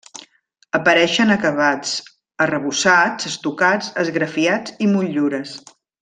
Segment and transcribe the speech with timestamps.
[0.77, 1.91] Apareixen acabats
[2.45, 5.53] arrebossats, estucats, esgrafiats i motllures.